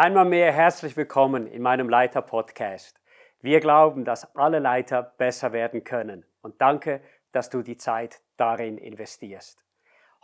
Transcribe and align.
Einmal 0.00 0.26
mehr 0.26 0.52
herzlich 0.52 0.96
willkommen 0.96 1.48
in 1.48 1.60
meinem 1.60 1.88
Leiter-Podcast. 1.88 3.00
Wir 3.40 3.58
glauben, 3.58 4.04
dass 4.04 4.32
alle 4.36 4.60
Leiter 4.60 5.02
besser 5.02 5.52
werden 5.52 5.82
können 5.82 6.24
und 6.40 6.60
danke, 6.60 7.00
dass 7.32 7.50
du 7.50 7.62
die 7.62 7.76
Zeit 7.76 8.20
darin 8.36 8.78
investierst. 8.78 9.64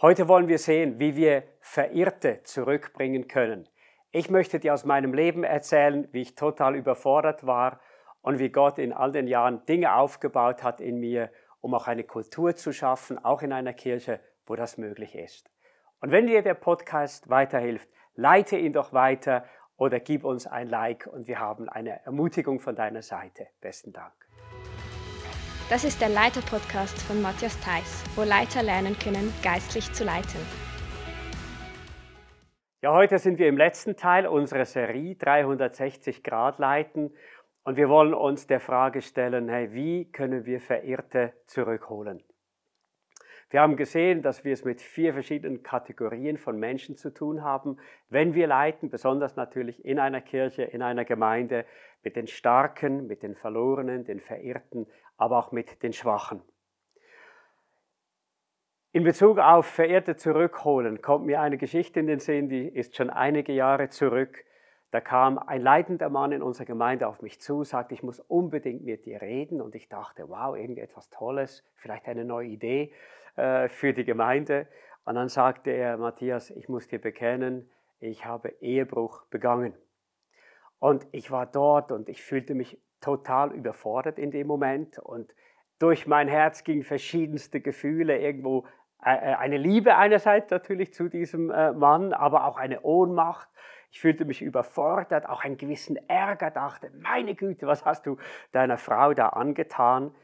Heute 0.01 0.29
wollen 0.29 0.47
wir 0.47 0.59
sehen, 0.59 1.01
wie 1.01 1.17
wir 1.17 1.43
Verirrte 1.59 2.45
zurückbringen 2.45 3.27
können. 3.27 3.69
Ich 4.13 4.31
möchte 4.31 4.61
dir 4.61 4.75
aus 4.75 4.85
meinem 4.85 5.13
Leben 5.13 5.43
erzählen, 5.43 6.07
wie 6.13 6.21
ich 6.21 6.37
total 6.37 6.77
überfordert 6.77 7.45
war 7.45 7.81
und 8.23 8.39
wie 8.39 8.51
Gott 8.51 8.79
in 8.79 8.93
all 8.93 9.11
den 9.11 9.27
Jahren 9.27 9.67
Dinge 9.67 9.97
aufgebaut 9.97 10.63
hat 10.63 10.81
in 10.81 11.01
mir, 11.01 11.33
um 11.61 11.75
auch 11.75 11.89
eine 11.89 12.05
Kultur 12.05 12.55
zu 12.55 12.73
schaffen, 12.73 13.19
auch 13.25 13.43
in 13.43 13.53
einer 13.53 13.73
Kirche, 13.73 14.21
wo 14.47 14.55
das 14.55 14.79
möglich 14.79 15.17
ist. 15.17 15.51
Und 16.01 16.13
wenn 16.13 16.29
dir 16.29 16.43
der 16.43 16.55
Podcast 16.55 17.29
weiterhilft, 17.29 17.89
leite 18.15 18.57
ihn 18.57 18.73
doch 18.73 18.93
weiter 18.93 19.45
oder 19.77 20.01
gib 20.01 20.25
uns 20.25 20.47
ein 20.47 20.69
Like 20.69 21.07
und 21.07 21.27
wir 21.29 21.39
haben 21.39 21.69
eine 21.69 22.05
Ermutigung 22.05 22.61
von 22.61 22.77
deiner 22.77 23.03
Seite. 23.03 23.49
Besten 23.61 23.93
Dank. 23.93 24.13
Das 25.71 25.83
ist 25.83 26.01
der 26.01 26.11
Leiter-Podcast 26.11 27.01
von 27.03 27.23
Matthias 27.23 27.59
Theiss, 27.61 28.05
wo 28.17 28.23
Leiter 28.23 28.63
lernen 28.63 28.99
können, 28.99 29.33
geistlich 29.43 29.93
zu 29.93 30.05
leiten. 30.05 30.41
Ja, 32.83 32.93
heute 32.93 33.19
sind 33.19 33.39
wir 33.39 33.49
im 33.49 33.57
letzten 33.57 33.97
Teil 33.97 34.27
unserer 34.27 34.67
Serie 34.67 35.15
360 35.15 36.23
Grad 36.23 36.59
leiten 36.59 37.15
und 37.63 37.79
wir 37.79 37.89
wollen 37.89 38.13
uns 38.13 38.47
der 38.47 38.61
Frage 38.61 39.01
stellen, 39.01 39.49
hey, 39.49 39.73
wie 39.73 40.13
können 40.13 40.45
wir 40.45 40.61
Verirrte 40.61 41.33
zurückholen? 41.47 42.23
Wir 43.51 43.61
haben 43.61 43.77
gesehen, 43.77 44.23
dass 44.23 44.45
wir 44.45 44.53
es 44.53 44.65
mit 44.65 44.81
vier 44.81 45.13
verschiedenen 45.13 45.63
Kategorien 45.63 46.39
von 46.39 46.59
Menschen 46.59 46.97
zu 46.97 47.13
tun 47.13 47.43
haben, 47.43 47.79
wenn 48.09 48.35
wir 48.35 48.47
leiten, 48.47 48.91
besonders 48.91 49.37
natürlich 49.37 49.85
in 49.85 49.99
einer 49.99 50.21
Kirche, 50.21 50.63
in 50.63 50.83
einer 50.83 51.05
Gemeinde, 51.05 51.65
mit 52.03 52.17
den 52.17 52.27
Starken, 52.27 53.07
mit 53.07 53.23
den 53.23 53.35
Verlorenen, 53.35 54.05
den 54.05 54.21
Verirrten, 54.21 54.87
aber 55.17 55.39
auch 55.39 55.53
mit 55.53 55.83
den 55.83 55.93
Schwachen. 55.93 56.43
In 58.93 59.03
Bezug 59.03 59.39
auf 59.39 59.67
Verirrte 59.67 60.17
zurückholen 60.17 61.03
kommt 61.03 61.27
mir 61.27 61.41
eine 61.41 61.59
Geschichte 61.59 61.99
in 61.99 62.07
den 62.07 62.21
Sinn, 62.21 62.49
die 62.49 62.69
ist 62.69 62.97
schon 62.97 63.11
einige 63.11 63.53
Jahre 63.53 63.89
zurück. 63.89 64.45
Da 64.93 65.01
kam 65.01 65.39
ein 65.41 65.61
leitender 65.61 66.09
Mann 66.09 66.31
in 66.31 66.41
unserer 66.41 66.67
Gemeinde 66.67 67.09
auf 67.09 67.21
mich 67.21 67.41
zu, 67.41 67.65
sagte, 67.65 67.95
ich 67.95 68.05
muss 68.05 68.21
unbedingt 68.21 68.85
mit 68.85 69.07
dir 69.07 69.21
reden. 69.21 69.61
Und 69.61 69.75
ich 69.75 69.89
dachte, 69.89 70.29
wow, 70.29 70.57
irgendetwas 70.57 71.11
Tolles, 71.11 71.65
vielleicht 71.75 72.07
eine 72.07 72.25
neue 72.25 72.47
Idee. 72.47 72.93
Äh, 73.37 73.69
für 73.69 73.93
die 73.93 74.05
Gemeinde. 74.05 74.69
Und 75.05 75.17
dann 75.17 75.29
sagte 75.29 75.73
er, 75.73 75.97
Matthias, 75.97 76.51
ich 76.51 76.69
muss 76.69 76.87
dir 76.87 77.01
bekennen, 77.01 77.69
ich 77.99 78.25
habe 78.25 78.51
Ehebruch 78.61 79.25
begangen. 79.27 79.75
Und 80.79 81.05
ich 81.11 81.33
war 81.33 81.45
dort 81.45 81.91
und 81.91 82.09
ich 82.09 82.23
fühlte 82.23 82.55
mich 82.55 82.81
total 83.01 83.51
überfordert 83.51 84.21
in 84.21 84.31
dem 84.31 84.47
Moment. 84.47 85.01
Und 85.01 85.35
durch 85.81 86.07
mein 86.07 86.29
Herz 86.29 86.63
gingen 86.63 86.85
verschiedenste 86.85 87.61
Gefühle, 87.61 88.19
irgendwo 88.19 88.67
äh, 89.05 89.15
äh, 89.15 89.35
eine 89.35 89.57
Liebe 89.57 89.97
einerseits 89.97 90.53
natürlich 90.53 90.95
zu 90.95 91.09
diesem 91.09 91.47
Mann, 91.47 92.13
aber 92.13 92.45
auch 92.45 92.57
eine 92.57 92.83
Ohnmacht. 92.83 93.49
Ich 93.91 94.01
fühlte 94.01 94.25
mich 94.25 94.43
überfordert, 94.43 95.29
auch 95.29 95.43
einen 95.43 95.57
gewissen 95.57 95.97
Ärger, 96.09 96.53
dachte, 96.53 96.93
meine 97.01 97.35
Güte, 97.35 97.67
was 97.67 97.85
hast 97.85 98.07
du 98.07 98.17
deiner 98.53 98.79
Frau 98.79 99.13
da 99.13 99.31
angetan? 99.31 100.15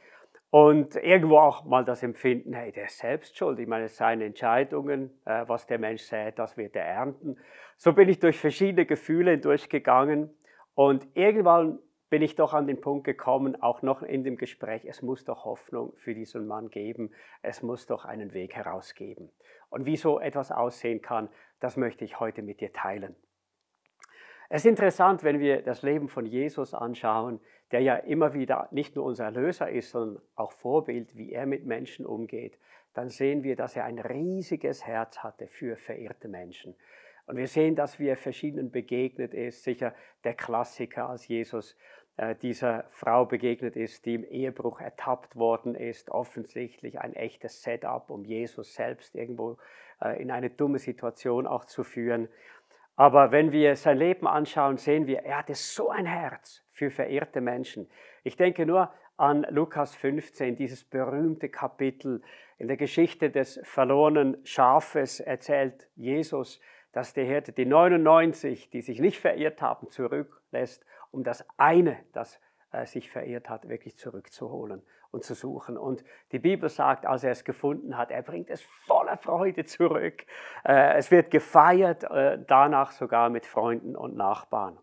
Und 0.50 0.96
irgendwo 0.96 1.38
auch 1.38 1.64
mal 1.64 1.84
das 1.84 2.02
Empfinden, 2.02 2.52
hey, 2.52 2.72
der 2.72 2.86
ist 2.86 2.98
selbst 2.98 3.36
schuld. 3.38 3.60
Ich 3.60 3.68
meine, 3.68 3.88
seine 3.88 4.24
Entscheidungen, 4.24 5.10
äh, 5.24 5.44
was 5.46 5.66
der 5.66 5.78
Mensch 5.78 6.02
sät, 6.02 6.40
das 6.40 6.56
wird 6.56 6.74
er 6.74 6.84
ernten. 6.84 7.36
So 7.76 7.92
bin 7.92 8.08
ich 8.08 8.18
durch 8.18 8.38
verschiedene 8.38 8.84
Gefühle 8.84 9.38
durchgegangen 9.38 10.30
und 10.74 11.06
irgendwann 11.14 11.78
bin 12.10 12.22
ich 12.22 12.34
doch 12.34 12.52
an 12.52 12.66
den 12.66 12.80
Punkt 12.80 13.04
gekommen, 13.04 13.62
auch 13.62 13.82
noch 13.82 14.02
in 14.02 14.24
dem 14.24 14.36
Gespräch, 14.36 14.84
es 14.84 15.00
muss 15.00 15.24
doch 15.24 15.44
Hoffnung 15.44 15.92
für 15.96 16.12
diesen 16.12 16.48
Mann 16.48 16.68
geben, 16.68 17.12
es 17.42 17.62
muss 17.62 17.86
doch 17.86 18.04
einen 18.04 18.34
Weg 18.34 18.56
herausgeben. 18.56 19.30
Und 19.68 19.86
wie 19.86 19.96
so 19.96 20.18
etwas 20.18 20.50
aussehen 20.50 21.00
kann, 21.00 21.28
das 21.60 21.76
möchte 21.76 22.04
ich 22.04 22.18
heute 22.18 22.42
mit 22.42 22.60
dir 22.60 22.72
teilen. 22.72 23.14
Es 24.52 24.64
ist 24.64 24.70
interessant, 24.70 25.22
wenn 25.22 25.38
wir 25.38 25.62
das 25.62 25.82
Leben 25.82 26.08
von 26.08 26.26
Jesus 26.26 26.74
anschauen, 26.74 27.38
der 27.70 27.82
ja 27.82 27.94
immer 27.94 28.34
wieder 28.34 28.66
nicht 28.72 28.96
nur 28.96 29.04
unser 29.04 29.26
Erlöser 29.26 29.70
ist, 29.70 29.90
sondern 29.90 30.20
auch 30.34 30.50
Vorbild, 30.50 31.16
wie 31.16 31.32
er 31.32 31.46
mit 31.46 31.66
Menschen 31.66 32.04
umgeht, 32.04 32.58
dann 32.92 33.10
sehen 33.10 33.44
wir, 33.44 33.54
dass 33.54 33.76
er 33.76 33.84
ein 33.84 34.00
riesiges 34.00 34.84
Herz 34.84 35.18
hatte 35.18 35.46
für 35.46 35.76
verirrte 35.76 36.26
Menschen. 36.26 36.74
Und 37.26 37.36
wir 37.36 37.46
sehen, 37.46 37.76
dass 37.76 38.00
wir 38.00 38.16
verschiedenen 38.16 38.72
begegnet 38.72 39.34
ist. 39.34 39.62
Sicher 39.62 39.94
der 40.24 40.34
Klassiker, 40.34 41.08
als 41.08 41.28
Jesus 41.28 41.76
äh, 42.16 42.34
dieser 42.34 42.86
Frau 42.90 43.26
begegnet 43.26 43.76
ist, 43.76 44.04
die 44.04 44.14
im 44.16 44.24
Ehebruch 44.24 44.80
ertappt 44.80 45.36
worden 45.36 45.76
ist. 45.76 46.10
Offensichtlich 46.10 46.98
ein 46.98 47.14
echtes 47.14 47.62
Setup, 47.62 48.10
um 48.10 48.24
Jesus 48.24 48.74
selbst 48.74 49.14
irgendwo 49.14 49.58
äh, 50.02 50.20
in 50.20 50.32
eine 50.32 50.50
dumme 50.50 50.80
Situation 50.80 51.46
auch 51.46 51.66
zu 51.66 51.84
führen. 51.84 52.28
Aber 52.96 53.32
wenn 53.32 53.52
wir 53.52 53.76
sein 53.76 53.98
Leben 53.98 54.26
anschauen, 54.26 54.76
sehen 54.76 55.06
wir, 55.06 55.20
er 55.20 55.38
hatte 55.38 55.54
so 55.54 55.90
ein 55.90 56.06
Herz 56.06 56.62
für 56.70 56.90
verirrte 56.90 57.40
Menschen. 57.40 57.88
Ich 58.24 58.36
denke 58.36 58.66
nur 58.66 58.92
an 59.16 59.46
Lukas 59.50 59.94
15, 59.94 60.56
dieses 60.56 60.84
berühmte 60.84 61.48
Kapitel. 61.48 62.22
In 62.58 62.68
der 62.68 62.76
Geschichte 62.76 63.30
des 63.30 63.60
verlorenen 63.64 64.44
Schafes 64.44 65.20
erzählt 65.20 65.88
Jesus, 65.94 66.60
dass 66.92 67.14
der 67.14 67.24
Hirte 67.24 67.52
die 67.52 67.66
99, 67.66 68.70
die 68.70 68.82
sich 68.82 69.00
nicht 69.00 69.18
verirrt 69.18 69.62
haben, 69.62 69.88
zurücklässt, 69.90 70.84
um 71.10 71.22
das 71.22 71.46
eine, 71.56 71.98
das 72.12 72.40
äh, 72.72 72.86
sich 72.86 73.10
verirrt 73.10 73.48
hat, 73.48 73.68
wirklich 73.68 73.96
zurückzuholen 73.96 74.82
und 75.10 75.24
zu 75.24 75.34
suchen. 75.34 75.76
Und 75.76 76.04
die 76.32 76.38
Bibel 76.38 76.68
sagt, 76.68 77.06
als 77.06 77.24
er 77.24 77.32
es 77.32 77.44
gefunden 77.44 77.96
hat, 77.96 78.10
er 78.10 78.22
bringt 78.22 78.50
es 78.50 78.62
voller 78.62 79.16
Freude 79.16 79.64
zurück. 79.64 80.24
Äh, 80.64 80.96
es 80.96 81.10
wird 81.10 81.30
gefeiert, 81.30 82.04
äh, 82.04 82.38
danach 82.46 82.92
sogar 82.92 83.30
mit 83.30 83.46
Freunden 83.46 83.96
und 83.96 84.16
Nachbarn. 84.16 84.78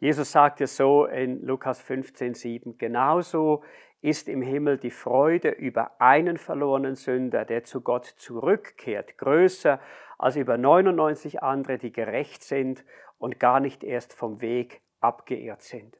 Jesus 0.00 0.30
sagt 0.30 0.60
es 0.60 0.76
so 0.76 1.06
in 1.06 1.42
Lukas 1.42 1.80
15, 1.80 2.34
7, 2.34 2.78
genauso 2.78 3.64
ist 4.00 4.28
im 4.28 4.42
Himmel 4.42 4.78
die 4.78 4.92
Freude 4.92 5.50
über 5.50 6.00
einen 6.00 6.36
verlorenen 6.36 6.94
Sünder, 6.94 7.44
der 7.44 7.64
zu 7.64 7.80
Gott 7.80 8.04
zurückkehrt, 8.04 9.18
größer 9.18 9.80
als 10.16 10.36
über 10.36 10.56
99 10.56 11.42
andere, 11.42 11.78
die 11.78 11.92
gerecht 11.92 12.44
sind 12.44 12.84
und 13.18 13.40
gar 13.40 13.58
nicht 13.58 13.82
erst 13.82 14.12
vom 14.12 14.40
Weg 14.40 14.82
abgeirrt 15.00 15.62
sind. 15.62 15.98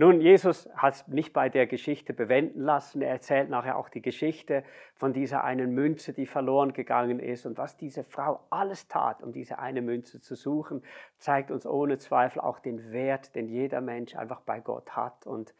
Nun, 0.00 0.22
Jesus 0.22 0.66
hat 0.74 0.94
es 0.94 1.08
nicht 1.08 1.34
bei 1.34 1.50
der 1.50 1.66
Geschichte 1.66 2.14
bewenden 2.14 2.62
lassen. 2.62 3.02
Er 3.02 3.10
erzählt 3.10 3.50
nachher 3.50 3.76
auch 3.76 3.90
die 3.90 4.00
Geschichte 4.00 4.64
von 4.94 5.12
dieser 5.12 5.44
einen 5.44 5.74
Münze, 5.74 6.14
die 6.14 6.24
verloren 6.24 6.72
gegangen 6.72 7.20
ist. 7.20 7.44
Und 7.44 7.58
was 7.58 7.76
diese 7.76 8.02
Frau 8.02 8.40
alles 8.48 8.88
tat, 8.88 9.22
um 9.22 9.30
diese 9.30 9.58
eine 9.58 9.82
Münze 9.82 10.18
zu 10.18 10.36
suchen, 10.36 10.82
zeigt 11.18 11.50
uns 11.50 11.66
ohne 11.66 11.98
Zweifel 11.98 12.40
auch 12.40 12.60
den 12.60 12.92
Wert, 12.92 13.34
den 13.34 13.46
jeder 13.46 13.82
Mensch 13.82 14.16
einfach 14.16 14.40
bei 14.40 14.60
Gott 14.60 14.96
hat. 14.96 15.26
Und 15.26 15.54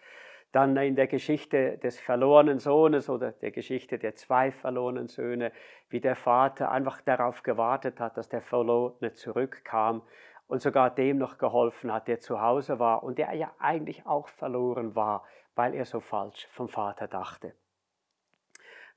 dann 0.53 0.75
in 0.79 0.97
der 0.97 1.07
Geschichte 1.07 1.77
des 1.77 2.01
verlorenen 2.01 2.61
Sohnes 2.61 3.11
oder 3.11 3.33
der 3.33 3.51
Geschichte 3.51 3.99
der 3.99 4.15
zwei 4.15 4.53
verlorenen 4.53 5.09
Söhne, 5.09 5.53
wie 5.91 6.01
der 6.01 6.17
Vater 6.17 6.71
einfach 6.71 7.03
darauf 7.03 7.43
gewartet 7.43 8.01
hat, 8.01 8.17
dass 8.17 8.31
der 8.31 8.41
Verlorene 8.41 9.13
zurückkam 9.13 10.01
und 10.51 10.61
sogar 10.61 10.91
dem 10.91 11.17
noch 11.17 11.39
geholfen 11.39 11.93
hat, 11.93 12.09
der 12.09 12.19
zu 12.19 12.41
Hause 12.41 12.81
war 12.81 13.05
und 13.05 13.19
der 13.19 13.33
ja 13.35 13.55
eigentlich 13.61 14.05
auch 14.05 14.27
verloren 14.27 14.97
war, 14.97 15.25
weil 15.55 15.75
er 15.75 15.85
so 15.85 16.01
falsch 16.01 16.49
vom 16.51 16.69
Vater 16.69 17.07
dachte. 17.07 17.55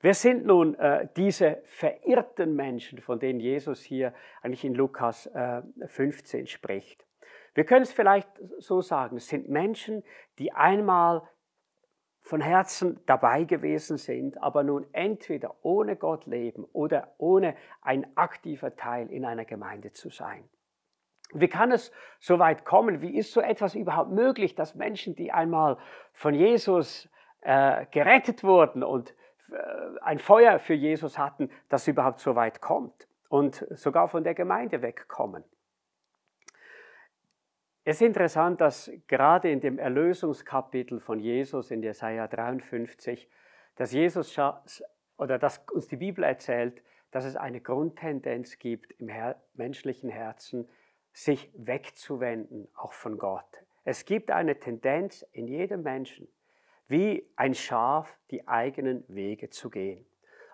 Wer 0.00 0.14
sind 0.14 0.44
nun 0.44 0.74
äh, 0.74 1.08
diese 1.16 1.62
verirrten 1.64 2.56
Menschen, 2.56 3.00
von 3.00 3.20
denen 3.20 3.38
Jesus 3.38 3.82
hier 3.82 4.12
eigentlich 4.42 4.64
in 4.64 4.74
Lukas 4.74 5.26
äh, 5.26 5.62
15 5.86 6.48
spricht? 6.48 7.06
Wir 7.54 7.64
können 7.64 7.84
es 7.84 7.92
vielleicht 7.92 8.28
so 8.58 8.80
sagen, 8.80 9.18
es 9.18 9.28
sind 9.28 9.48
Menschen, 9.48 10.02
die 10.40 10.52
einmal 10.52 11.22
von 12.20 12.40
Herzen 12.40 12.98
dabei 13.06 13.44
gewesen 13.44 13.96
sind, 13.96 14.42
aber 14.42 14.64
nun 14.64 14.86
entweder 14.92 15.54
ohne 15.62 15.94
Gott 15.94 16.26
leben 16.26 16.64
oder 16.72 17.14
ohne 17.18 17.54
ein 17.80 18.16
aktiver 18.16 18.74
Teil 18.74 19.08
in 19.12 19.24
einer 19.24 19.44
Gemeinde 19.44 19.92
zu 19.92 20.10
sein. 20.10 20.48
Wie 21.32 21.48
kann 21.48 21.72
es 21.72 21.90
so 22.20 22.38
weit 22.38 22.64
kommen? 22.64 23.00
Wie 23.00 23.16
ist 23.16 23.32
so 23.32 23.40
etwas 23.40 23.74
überhaupt 23.74 24.10
möglich, 24.10 24.54
dass 24.54 24.74
Menschen, 24.74 25.16
die 25.16 25.32
einmal 25.32 25.78
von 26.12 26.34
Jesus 26.34 27.08
äh, 27.40 27.86
gerettet 27.90 28.44
wurden 28.44 28.82
und 28.82 29.14
äh, 29.50 29.56
ein 30.02 30.18
Feuer 30.18 30.58
für 30.58 30.74
Jesus 30.74 31.18
hatten, 31.18 31.50
dass 31.68 31.88
überhaupt 31.88 32.20
so 32.20 32.36
weit 32.36 32.60
kommt 32.60 33.08
und 33.28 33.66
sogar 33.70 34.08
von 34.08 34.22
der 34.22 34.34
Gemeinde 34.34 34.82
wegkommen? 34.82 35.44
Es 37.86 37.96
ist 37.96 38.06
interessant, 38.06 38.62
dass 38.62 38.90
gerade 39.08 39.50
in 39.50 39.60
dem 39.60 39.78
Erlösungskapitel 39.78 41.00
von 41.00 41.18
Jesus 41.18 41.70
in 41.70 41.82
Jesaja 41.82 42.26
53, 42.26 43.28
dass 43.76 43.92
Jesus 43.92 44.40
oder 45.18 45.38
dass 45.38 45.58
uns 45.70 45.88
die 45.88 45.96
Bibel 45.96 46.24
erzählt, 46.24 46.82
dass 47.10 47.26
es 47.26 47.36
eine 47.36 47.60
Grundtendenz 47.60 48.58
gibt 48.58 48.92
im 48.92 49.08
Her 49.08 49.40
menschlichen 49.52 50.08
Herzen, 50.08 50.66
sich 51.14 51.50
wegzuwenden, 51.54 52.68
auch 52.74 52.92
von 52.92 53.16
Gott. 53.16 53.64
Es 53.84 54.04
gibt 54.04 54.30
eine 54.30 54.58
Tendenz 54.58 55.24
in 55.32 55.46
jedem 55.46 55.82
Menschen, 55.82 56.28
wie 56.88 57.26
ein 57.36 57.54
Schaf 57.54 58.18
die 58.30 58.46
eigenen 58.46 59.04
Wege 59.08 59.48
zu 59.48 59.70
gehen. 59.70 60.04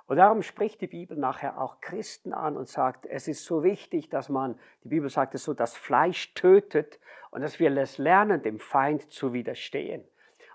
Und 0.06 0.16
darum 0.16 0.42
spricht 0.42 0.80
die 0.80 0.88
Bibel 0.88 1.16
nachher 1.16 1.60
auch 1.60 1.80
Christen 1.80 2.32
an 2.32 2.56
und 2.56 2.68
sagt, 2.68 3.06
es 3.06 3.28
ist 3.28 3.44
so 3.44 3.62
wichtig, 3.62 4.10
dass 4.10 4.28
man, 4.28 4.58
die 4.82 4.88
Bibel 4.88 5.08
sagt 5.08 5.34
es 5.34 5.44
so, 5.44 5.54
das 5.54 5.76
Fleisch 5.76 6.34
tötet 6.34 6.98
und 7.30 7.42
dass 7.42 7.60
wir 7.60 7.74
es 7.76 7.96
lernen, 7.96 8.42
dem 8.42 8.58
Feind 8.58 9.10
zu 9.12 9.32
widerstehen. 9.32 10.04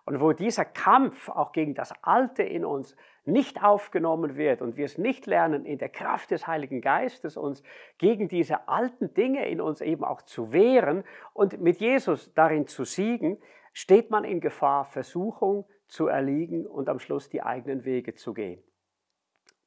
Und 0.04 0.20
wo 0.20 0.34
dieser 0.34 0.66
Kampf 0.66 1.30
auch 1.30 1.52
gegen 1.52 1.74
das 1.74 1.94
Alte 2.04 2.44
in 2.44 2.64
uns 2.66 2.96
nicht 3.26 3.64
aufgenommen 3.64 4.38
wird 4.38 4.62
und 4.62 4.78
wir 4.78 4.86
es 4.86 4.98
nicht 4.98 5.26
lernen, 5.26 5.66
in 5.66 5.78
der 5.78 5.90
Kraft 5.90 6.32
des 6.32 6.48
Heiligen 6.48 6.82
Geistes 6.82 7.38
uns 7.38 7.64
gegen 7.98 8.28
diese 8.28 8.68
alten 8.68 9.14
Dinge 9.14 9.48
in 9.48 9.62
uns 9.62 9.82
eben 9.82 10.04
auch 10.04 10.22
zu 10.22 10.54
wehren 10.54 11.04
und 11.34 11.60
mit 11.60 11.78
Jesus 11.80 12.34
darin 12.34 12.68
zu 12.68 12.84
siegen, 12.84 13.42
steht 13.74 14.12
man 14.12 14.24
in 14.24 14.40
Gefahr, 14.40 14.86
Versuchung 14.86 15.66
zu 15.88 16.08
erliegen 16.08 16.66
und 16.66 16.88
am 16.88 17.00
Schluss 17.00 17.30
die 17.30 17.42
eigenen 17.42 17.84
Wege 17.84 18.14
zu 18.14 18.34
gehen. 18.34 18.64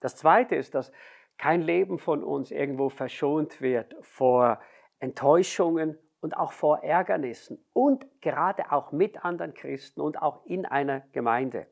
Das 0.00 0.16
Zweite 0.16 0.54
ist, 0.54 0.74
dass 0.74 0.92
kein 1.36 1.62
Leben 1.62 1.98
von 1.98 2.24
uns 2.24 2.50
irgendwo 2.50 2.88
verschont 2.88 3.60
wird 3.60 3.94
vor 4.02 4.60
Enttäuschungen 4.98 5.98
und 6.20 6.36
auch 6.36 6.52
vor 6.52 6.82
Ärgernissen 6.82 7.64
und 7.72 8.06
gerade 8.20 8.72
auch 8.72 8.92
mit 8.92 9.24
anderen 9.24 9.54
Christen 9.54 10.00
und 10.00 10.20
auch 10.20 10.44
in 10.46 10.66
einer 10.66 11.00
Gemeinde. 11.12 11.66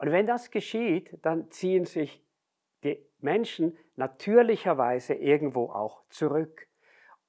Und 0.00 0.12
wenn 0.12 0.26
das 0.26 0.50
geschieht, 0.50 1.18
dann 1.20 1.50
ziehen 1.50 1.84
sich 1.84 2.24
die 2.84 3.04
Menschen 3.18 3.76
natürlicherweise 3.96 5.12
irgendwo 5.12 5.64
auch 5.66 6.02
zurück. 6.08 6.68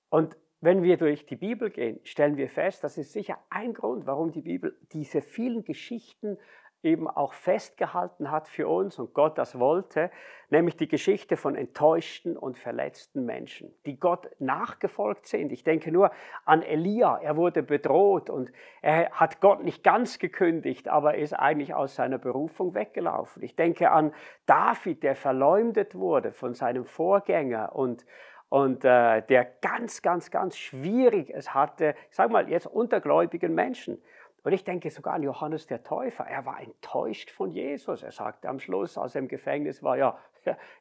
Und 0.08 0.38
wenn 0.62 0.82
wir 0.82 0.96
durch 0.96 1.26
die 1.26 1.36
Bibel 1.36 1.70
gehen, 1.70 2.00
stellen 2.06 2.38
wir 2.38 2.48
fest, 2.48 2.86
das 2.86 2.98
ist 2.98 3.12
sicher 3.12 3.38
ein 3.50 3.74
Grund, 3.74 4.06
warum 4.06 4.32
die 4.32 4.44
Bibel 4.44 4.78
diese 4.94 5.22
vielen 5.22 5.66
Geschichten 5.66 6.38
eben 6.84 7.08
auch 7.08 7.34
festgehalten 7.34 8.32
hat 8.32 8.48
für 8.48 8.68
uns 8.68 8.98
und 8.98 9.14
Gott 9.14 9.38
das 9.38 9.60
wollte, 9.60 10.10
nämlich 10.50 10.78
die 10.78 10.88
Geschichte 10.88 11.38
von 11.38 11.56
enttäuschten 11.56 12.38
und 12.38 12.58
verletzten 12.58 13.26
Menschen, 13.26 13.74
die 13.86 14.00
Gott 14.00 14.30
nachgefolgt 14.40 15.28
sind. 15.28 15.52
Ich 15.52 15.64
denke 15.64 15.92
nur 15.92 16.12
an 16.46 16.64
Elia, 16.64 17.20
er 17.22 17.38
wurde 17.38 17.64
bedroht 17.64 18.30
und 18.30 18.52
er 18.82 19.12
hat 19.12 19.42
Gott 19.42 19.64
nicht 19.64 19.84
ganz 19.84 20.20
gekündigt, 20.20 20.88
aber 20.88 21.16
ist 21.16 21.34
eigentlich 21.34 21.74
aus 21.74 21.96
seiner 21.96 22.18
Berufung 22.18 22.74
weggelaufen. 22.74 23.44
Ich 23.44 23.56
denke 23.56 23.92
an 23.92 24.14
David, 24.46 25.04
der 25.04 25.16
verleumdet 25.16 25.96
wurde 25.96 26.32
von 26.32 26.54
seinem 26.54 26.86
Vorgänger 26.86 27.76
und 27.76 28.06
und 28.52 28.84
äh, 28.84 29.22
der 29.22 29.46
ganz, 29.62 30.02
ganz, 30.02 30.30
ganz 30.30 30.58
schwierig 30.58 31.30
es 31.34 31.54
hatte, 31.54 31.96
ich 32.10 32.18
sage 32.18 32.34
mal 32.34 32.50
jetzt 32.50 32.68
unter 32.68 33.00
gläubigen 33.00 33.56
Menschen. 33.56 34.02
Und 34.44 34.54
ich 34.54 34.64
denke 34.64 34.90
sogar 34.90 35.14
an 35.14 35.24
Johannes 35.24 35.68
der 35.68 35.84
Täufer. 35.84 36.26
Er 36.26 36.46
war 36.46 36.62
enttäuscht 36.62 37.30
von 37.30 37.52
Jesus. 37.52 38.02
Er 38.02 38.12
sagte 38.12 38.50
am 38.50 38.60
Schluss, 38.60 38.98
als 38.98 39.16
er 39.16 39.22
im 39.22 39.28
Gefängnis 39.28 39.84
war, 39.84 39.98
ja, 39.98 40.18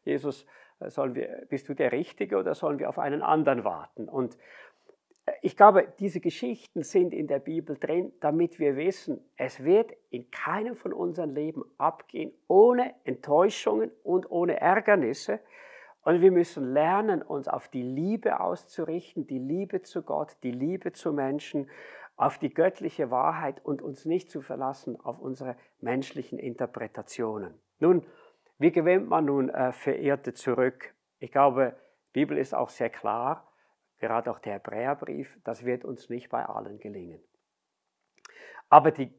Jesus, 0.05 0.47
äh, 0.81 0.91
sollen 0.91 1.15
wir, 1.15 1.47
bist 1.49 1.69
du 1.69 1.75
der 1.75 1.93
Richtige 1.93 2.39
oder 2.39 2.55
sollen 2.55 2.79
wir 2.79 2.89
auf 2.89 2.99
einen 2.99 3.23
anderen 3.23 3.65
warten? 3.65 4.09
Und 4.09 4.37
äh, 5.27 5.33
ich 5.43 5.57
glaube, 5.57 5.93
diese 5.99 6.21
Geschichten 6.21 6.83
sind 6.83 7.13
in 7.13 7.27
der 7.27 7.39
Bibel 7.39 7.77
drin, 7.79 8.13
damit 8.21 8.59
wir 8.59 8.77
wissen, 8.77 9.21
es 9.37 9.63
wird 9.63 9.93
in 10.09 10.31
keinem 10.31 10.75
von 10.75 10.93
unseren 10.93 11.31
Leben 11.31 11.65
abgehen 11.77 12.33
ohne 12.49 12.95
Enttäuschungen 13.05 13.91
und 14.03 14.31
ohne 14.31 14.59
Ärgernisse. 14.61 15.41
Und 16.03 16.23
wir 16.23 16.33
müssen 16.33 16.73
lernen, 16.73 17.21
uns 17.21 17.47
auf 17.47 17.69
die 17.69 17.83
Liebe 17.83 18.41
auszurichten, 18.41 19.27
die 19.27 19.39
Liebe 19.39 19.83
zu 19.83 20.03
Gott, 20.03 20.35
die 20.43 20.51
Liebe 20.51 20.93
zu 20.93 21.13
Menschen 21.13 21.69
auf 22.21 22.37
die 22.37 22.53
göttliche 22.53 23.11
Wahrheit 23.11 23.65
und 23.65 23.81
uns 23.81 24.05
nicht 24.05 24.31
zu 24.31 24.43
verlassen 24.43 25.01
auf 25.01 25.19
unsere 25.19 25.57
menschlichen 25.81 26.39
Interpretationen. 26.39 27.59
Nun, 27.79 28.05
wie 28.59 28.73
gewinnt 28.73 29.09
man 29.09 29.25
nun 29.25 29.49
äh, 29.49 29.73
Verehrte 29.73 30.35
zurück? 30.35 30.93
Ich 31.19 31.33
glaube, 31.33 31.75
die 32.15 32.21
Bibel 32.21 32.37
ist 32.37 32.55
auch 32.55 32.69
sehr 32.69 32.91
klar, 32.91 33.51
gerade 34.01 34.31
auch 34.31 34.39
der 34.39 34.55
Hebräerbrief, 34.55 35.39
das 35.45 35.65
wird 35.65 35.87
uns 35.87 36.11
nicht 36.11 36.29
bei 36.29 36.45
allen 36.45 36.79
gelingen. 36.79 37.23
Aber, 38.69 38.91
die, 38.91 39.11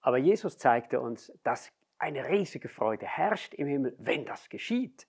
aber 0.00 0.16
Jesus 0.16 0.56
zeigte 0.56 1.00
uns, 1.00 1.30
dass 1.42 1.70
eine 1.98 2.26
riesige 2.30 2.70
Freude 2.70 3.04
herrscht 3.04 3.52
im 3.52 3.66
Himmel, 3.66 3.94
wenn 3.98 4.24
das 4.24 4.48
geschieht. 4.48 5.06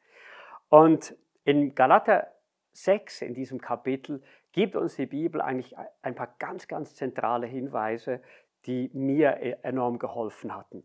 Und 0.67 1.15
in 1.45 1.73
Galater 1.73 2.33
6, 2.73 3.21
in 3.21 3.33
diesem 3.33 3.61
Kapitel, 3.61 4.21
gibt 4.51 4.75
uns 4.75 4.95
die 4.95 5.06
Bibel 5.06 5.42
eigentlich 5.42 5.75
ein 6.01 6.15
paar 6.15 6.36
ganz, 6.39 6.68
ganz 6.68 6.95
zentrale 6.95 7.48
Hinweise, 7.48 8.21
die 8.65 8.89
mir 8.94 9.38
e-, 9.42 9.57
enorm 9.63 10.00
geholfen 10.00 10.56
hatten. 10.56 10.83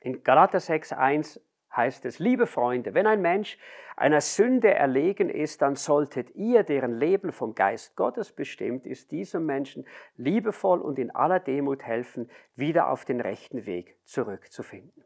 In 0.00 0.22
Galater 0.22 0.58
6.1 0.58 1.40
heißt 1.74 2.04
es, 2.04 2.18
liebe 2.18 2.46
Freunde, 2.46 2.94
wenn 2.94 3.06
ein 3.06 3.20
Mensch 3.20 3.58
einer 3.96 4.20
Sünde 4.20 4.72
erlegen 4.72 5.28
ist, 5.28 5.62
dann 5.62 5.74
solltet 5.74 6.34
ihr, 6.34 6.62
deren 6.62 6.98
Leben 6.98 7.32
vom 7.32 7.54
Geist 7.54 7.96
Gottes 7.96 8.32
bestimmt 8.32 8.86
ist, 8.86 9.10
diesem 9.10 9.46
Menschen 9.46 9.86
liebevoll 10.16 10.80
und 10.80 10.98
in 10.98 11.10
aller 11.14 11.40
Demut 11.40 11.82
helfen, 11.82 12.30
wieder 12.54 12.88
auf 12.90 13.04
den 13.04 13.20
rechten 13.20 13.66
Weg 13.66 13.98
zurückzufinden. 14.04 15.04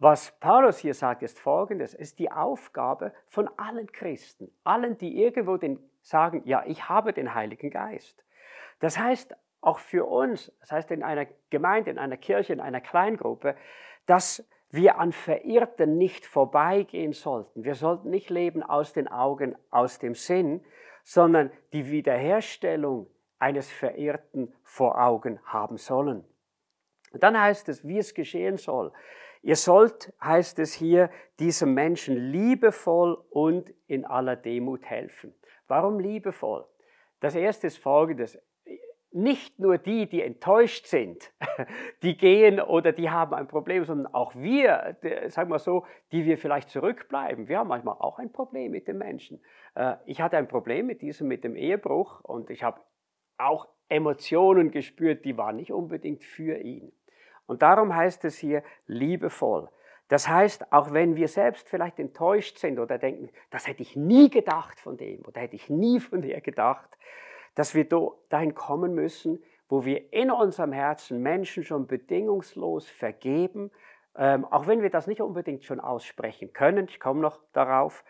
Was 0.00 0.32
Paulus 0.40 0.78
hier 0.78 0.94
sagt, 0.94 1.22
ist 1.22 1.38
folgendes, 1.38 1.92
es 1.92 2.00
ist 2.00 2.18
die 2.20 2.32
Aufgabe 2.32 3.12
von 3.28 3.50
allen 3.58 3.92
Christen, 3.92 4.50
allen, 4.64 4.96
die 4.96 5.22
irgendwo 5.22 5.58
den 5.58 5.78
sagen, 6.00 6.40
ja, 6.46 6.64
ich 6.66 6.88
habe 6.88 7.12
den 7.12 7.34
Heiligen 7.34 7.70
Geist. 7.70 8.24
Das 8.78 8.98
heißt, 8.98 9.36
auch 9.60 9.78
für 9.78 10.06
uns, 10.06 10.50
das 10.60 10.72
heißt 10.72 10.90
in 10.90 11.02
einer 11.02 11.26
Gemeinde, 11.50 11.90
in 11.90 11.98
einer 11.98 12.16
Kirche, 12.16 12.54
in 12.54 12.60
einer 12.60 12.80
Kleingruppe, 12.80 13.56
dass 14.06 14.48
wir 14.70 14.98
an 14.98 15.12
Verirrten 15.12 15.98
nicht 15.98 16.24
vorbeigehen 16.24 17.12
sollten. 17.12 17.64
Wir 17.64 17.74
sollten 17.74 18.08
nicht 18.08 18.30
leben 18.30 18.62
aus 18.62 18.94
den 18.94 19.06
Augen, 19.06 19.54
aus 19.70 19.98
dem 19.98 20.14
Sinn, 20.14 20.64
sondern 21.04 21.50
die 21.74 21.90
Wiederherstellung 21.90 23.06
eines 23.38 23.70
Verirrten 23.70 24.54
vor 24.62 24.98
Augen 24.98 25.40
haben 25.44 25.76
sollen. 25.76 26.24
Und 27.12 27.22
dann 27.22 27.38
heißt 27.38 27.68
es, 27.68 27.86
wie 27.86 27.98
es 27.98 28.14
geschehen 28.14 28.56
soll. 28.56 28.92
Ihr 29.42 29.56
sollt, 29.56 30.12
heißt 30.22 30.58
es 30.58 30.74
hier, 30.74 31.10
diesem 31.38 31.72
Menschen 31.72 32.16
liebevoll 32.16 33.16
und 33.30 33.72
in 33.86 34.04
aller 34.04 34.36
Demut 34.36 34.84
helfen. 34.84 35.34
Warum 35.66 35.98
liebevoll? 35.98 36.66
Das 37.20 37.34
erste 37.34 37.66
ist 37.66 37.78
folgendes. 37.78 38.38
Nicht 39.12 39.58
nur 39.58 39.78
die, 39.78 40.08
die 40.08 40.22
enttäuscht 40.22 40.86
sind, 40.86 41.32
die 42.02 42.16
gehen 42.16 42.60
oder 42.60 42.92
die 42.92 43.10
haben 43.10 43.34
ein 43.34 43.48
Problem, 43.48 43.84
sondern 43.84 44.14
auch 44.14 44.34
wir, 44.36 44.96
sagen 45.28 45.50
wir 45.50 45.58
so, 45.58 45.84
die 46.12 46.24
wir 46.24 46.38
vielleicht 46.38 46.70
zurückbleiben. 46.70 47.48
Wir 47.48 47.58
haben 47.58 47.68
manchmal 47.68 47.96
auch 47.98 48.18
ein 48.18 48.30
Problem 48.30 48.70
mit 48.70 48.86
den 48.86 48.98
Menschen. 48.98 49.42
Äh, 49.74 49.96
ich 50.04 50.20
hatte 50.20 50.36
ein 50.36 50.46
Problem 50.46 50.86
mit 50.86 51.02
diesem, 51.02 51.26
mit 51.26 51.42
dem 51.42 51.56
Ehebruch 51.56 52.20
und 52.20 52.50
ich 52.50 52.62
habe 52.62 52.80
auch 53.36 53.68
Emotionen 53.88 54.70
gespürt, 54.70 55.24
die 55.24 55.36
waren 55.36 55.56
nicht 55.56 55.72
unbedingt 55.72 56.22
für 56.22 56.58
ihn. 56.58 56.92
Und 57.50 57.62
darum 57.62 57.96
heißt 57.96 58.24
es 58.26 58.38
hier 58.38 58.62
liebevoll. 58.86 59.68
Das 60.06 60.28
heißt, 60.28 60.72
auch 60.72 60.92
wenn 60.92 61.16
wir 61.16 61.26
selbst 61.26 61.68
vielleicht 61.68 61.98
enttäuscht 61.98 62.58
sind 62.58 62.78
oder 62.78 62.96
denken, 62.96 63.28
das 63.50 63.66
hätte 63.66 63.82
ich 63.82 63.96
nie 63.96 64.30
gedacht 64.30 64.78
von 64.78 64.96
dem 64.96 65.24
oder 65.26 65.40
hätte 65.40 65.56
ich 65.56 65.68
nie 65.68 65.98
von 65.98 66.22
der 66.22 66.40
gedacht, 66.42 66.88
dass 67.56 67.74
wir 67.74 67.88
dahin 68.28 68.54
kommen 68.54 68.94
müssen, 68.94 69.42
wo 69.68 69.84
wir 69.84 70.12
in 70.12 70.30
unserem 70.30 70.70
Herzen 70.70 71.22
Menschen 71.22 71.64
schon 71.64 71.88
bedingungslos 71.88 72.88
vergeben, 72.88 73.72
ähm, 74.16 74.44
auch 74.44 74.68
wenn 74.68 74.80
wir 74.80 74.90
das 74.90 75.08
nicht 75.08 75.20
unbedingt 75.20 75.64
schon 75.64 75.80
aussprechen 75.80 76.52
können, 76.52 76.86
ich 76.88 77.00
komme 77.00 77.20
noch 77.20 77.40
darauf, 77.52 78.04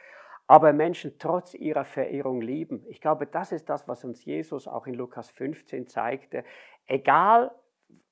aber 0.49 0.75
Menschen 0.75 1.19
trotz 1.19 1.55
ihrer 1.55 1.87
Verehrung 1.87 2.43
lieben. 2.43 2.85
Ich 2.91 3.01
glaube, 3.01 3.25
das 3.25 3.53
ist 3.53 3.71
das, 3.71 3.89
was 3.89 4.05
uns 4.05 4.23
Jesus 4.23 4.69
auch 4.69 4.87
in 4.87 4.93
Lukas 4.93 5.31
15 5.31 5.87
zeigte. 5.87 6.45
Egal, 6.87 7.53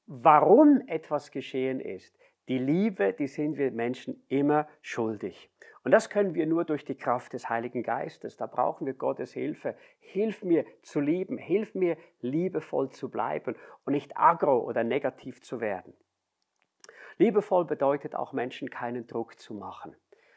warum 0.09 0.81
etwas 0.89 1.31
geschehen 1.31 1.81
ist, 1.81 2.19
die 2.49 2.59
Liebe, 2.59 3.13
die 3.13 3.27
sind 3.27 3.59
wir 3.59 3.71
Menschen 3.71 4.25
immer 4.29 4.67
schuldig. 4.81 5.51
Und 5.85 5.93
das 5.93 6.11
können 6.11 6.35
wir 6.35 6.47
nur 6.47 6.65
durch 6.65 6.85
die 6.85 6.97
Kraft 6.97 7.35
des 7.35 7.49
Heiligen 7.49 7.83
Geistes. 7.83 8.37
Da 8.37 8.47
brauchen 8.47 8.87
wir 8.87 8.95
Gottes 8.95 9.33
Hilfe. 9.33 9.77
Hilf 10.01 10.43
mir 10.43 10.65
zu 10.83 11.01
lieben, 11.01 11.39
hilf 11.39 11.75
mir 11.75 11.97
liebevoll 12.21 12.91
zu 12.91 13.11
bleiben 13.11 13.55
und 13.85 13.93
nicht 13.93 14.17
agro 14.17 14.59
oder 14.61 14.83
negativ 14.83 15.43
zu 15.43 15.61
werden. 15.61 15.95
Liebevoll 17.19 17.67
bedeutet 17.67 18.15
auch 18.15 18.33
Menschen 18.33 18.71
keinen 18.71 19.07
Druck 19.07 19.39
zu 19.39 19.55
machen. 19.55 19.95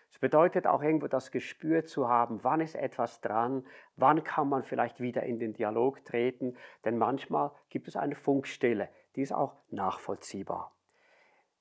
Es 0.09 0.19
bedeutet 0.19 0.67
auch 0.67 0.83
irgendwo 0.83 1.07
das 1.07 1.31
Gespür 1.31 1.85
zu 1.85 2.09
haben, 2.09 2.43
wann 2.43 2.59
ist 2.59 2.75
etwas 2.75 3.21
dran, 3.21 3.65
wann 3.95 4.23
kann 4.25 4.49
man 4.49 4.63
vielleicht 4.63 4.99
wieder 4.99 5.23
in 5.23 5.39
den 5.39 5.53
Dialog 5.53 6.03
treten, 6.03 6.57
denn 6.83 6.97
manchmal 6.97 7.51
gibt 7.69 7.87
es 7.87 7.95
eine 7.95 8.15
Funkstille, 8.15 8.89
die 9.15 9.21
ist 9.21 9.33
auch 9.33 9.55
nachvollziehbar. 9.69 10.73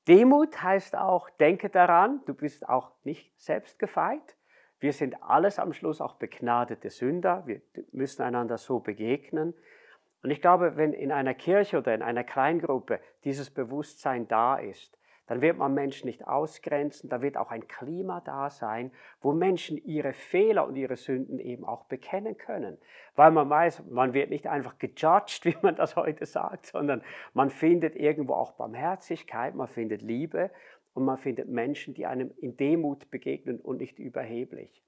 Demut 0.08 0.62
heißt 0.62 0.96
auch, 0.96 1.30
denke 1.30 1.68
daran, 1.68 2.22
du 2.26 2.34
bist 2.34 2.68
auch 2.68 2.92
nicht 3.04 3.32
selbst 3.40 3.78
gefeit. 3.78 4.36
Wir 4.78 4.92
sind 4.92 5.22
alles 5.22 5.58
am 5.58 5.72
Schluss 5.72 6.00
auch 6.00 6.14
begnadete 6.14 6.88
Sünder. 6.90 7.46
Wir 7.46 7.60
müssen 7.92 8.22
einander 8.22 8.56
so 8.56 8.80
begegnen. 8.80 9.54
Und 10.22 10.30
ich 10.30 10.40
glaube, 10.40 10.76
wenn 10.76 10.92
in 10.92 11.12
einer 11.12 11.34
Kirche 11.34 11.78
oder 11.78 11.94
in 11.94 12.02
einer 12.02 12.24
Kleingruppe 12.24 13.00
dieses 13.24 13.50
Bewusstsein 13.50 14.26
da 14.26 14.56
ist, 14.56 14.98
dann 15.30 15.42
wird 15.42 15.58
man 15.58 15.74
Menschen 15.74 16.08
nicht 16.08 16.26
ausgrenzen, 16.26 17.08
da 17.08 17.22
wird 17.22 17.36
auch 17.36 17.52
ein 17.52 17.68
Klima 17.68 18.20
da 18.20 18.50
sein, 18.50 18.90
wo 19.20 19.30
Menschen 19.30 19.78
ihre 19.78 20.12
Fehler 20.12 20.66
und 20.66 20.74
ihre 20.74 20.96
Sünden 20.96 21.38
eben 21.38 21.64
auch 21.64 21.84
bekennen 21.84 22.36
können. 22.36 22.78
Weil 23.14 23.30
man 23.30 23.48
weiß, 23.48 23.84
man 23.90 24.12
wird 24.12 24.30
nicht 24.30 24.48
einfach 24.48 24.76
gejudged, 24.80 25.44
wie 25.44 25.56
man 25.62 25.76
das 25.76 25.94
heute 25.94 26.26
sagt, 26.26 26.66
sondern 26.66 27.04
man 27.32 27.48
findet 27.48 27.94
irgendwo 27.94 28.34
auch 28.34 28.54
Barmherzigkeit, 28.54 29.54
man 29.54 29.68
findet 29.68 30.02
Liebe 30.02 30.50
und 30.94 31.04
man 31.04 31.16
findet 31.16 31.48
Menschen, 31.48 31.94
die 31.94 32.06
einem 32.06 32.32
in 32.38 32.56
Demut 32.56 33.08
begegnen 33.12 33.60
und 33.60 33.76
nicht 33.76 34.00
überheblich. 34.00 34.82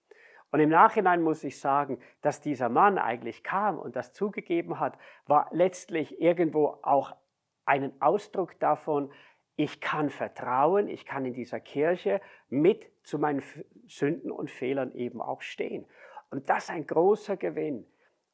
Und 0.50 0.58
im 0.58 0.70
Nachhinein 0.70 1.22
muss 1.22 1.44
ich 1.44 1.60
sagen, 1.60 2.00
dass 2.20 2.40
dieser 2.40 2.68
Mann 2.68 2.98
eigentlich 2.98 3.44
kam 3.44 3.78
und 3.78 3.94
das 3.94 4.12
zugegeben 4.12 4.80
hat, 4.80 4.98
war 5.28 5.48
letztlich 5.52 6.20
irgendwo 6.20 6.80
auch 6.82 7.14
einen 7.64 7.92
Ausdruck 8.02 8.58
davon, 8.58 9.12
ich 9.56 9.80
kann 9.80 10.10
vertrauen, 10.10 10.88
ich 10.88 11.04
kann 11.04 11.24
in 11.24 11.34
dieser 11.34 11.60
Kirche 11.60 12.20
mit 12.48 12.90
zu 13.02 13.18
meinen 13.18 13.42
Sünden 13.86 14.30
und 14.30 14.50
Fehlern 14.50 14.94
eben 14.94 15.20
auch 15.20 15.42
stehen. 15.42 15.86
Und 16.30 16.48
das 16.48 16.64
ist 16.64 16.70
ein 16.70 16.86
großer 16.86 17.36
Gewinn. 17.36 17.86